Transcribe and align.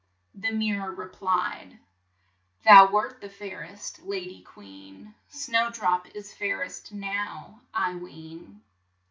The 0.33 0.51
mir 0.51 0.79
ror 0.81 0.97
re 0.97 1.07
plied: 1.09 1.77
"Thou 2.65 2.91
wert 2.91 3.21
the 3.21 3.29
fair 3.29 3.61
est 3.63 3.99
la 4.03 4.15
dy 4.17 4.41
queen; 4.41 5.13
Snow 5.29 5.69
drop 5.69 6.07
is 6.15 6.33
fair 6.33 6.63
est 6.63 6.91
now, 6.91 7.61
I 7.71 7.93
ween." 7.93 8.61